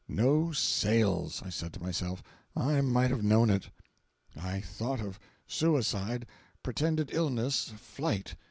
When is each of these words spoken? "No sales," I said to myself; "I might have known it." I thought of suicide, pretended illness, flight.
"No 0.07 0.51
sales," 0.51 1.43
I 1.45 1.49
said 1.49 1.73
to 1.73 1.79
myself; 1.79 2.23
"I 2.57 2.81
might 2.81 3.11
have 3.11 3.21
known 3.23 3.51
it." 3.51 3.69
I 4.35 4.59
thought 4.59 4.99
of 4.99 5.19
suicide, 5.45 6.25
pretended 6.63 7.13
illness, 7.13 7.69
flight. 7.77 8.33